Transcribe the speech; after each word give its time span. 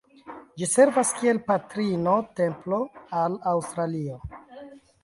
Ĝi 0.61 0.69
servas 0.69 1.11
kiel 1.17 1.39
"Patrino-Templo" 1.51 2.81
al 3.21 3.39
Aŭstralio. 3.55 4.21